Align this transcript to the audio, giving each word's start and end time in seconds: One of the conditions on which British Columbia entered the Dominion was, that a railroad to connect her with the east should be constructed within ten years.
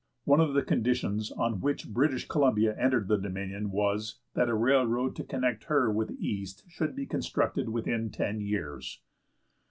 One 0.23 0.41
of 0.41 0.55
the 0.55 0.63
conditions 0.63 1.31
on 1.31 1.61
which 1.61 1.87
British 1.93 2.27
Columbia 2.27 2.75
entered 2.75 3.07
the 3.07 3.19
Dominion 3.19 3.69
was, 3.69 4.19
that 4.33 4.49
a 4.49 4.55
railroad 4.55 5.15
to 5.17 5.23
connect 5.23 5.65
her 5.65 5.91
with 5.91 6.07
the 6.07 6.27
east 6.27 6.63
should 6.67 6.95
be 6.95 7.05
constructed 7.05 7.69
within 7.69 8.09
ten 8.09 8.39
years. 8.41 8.99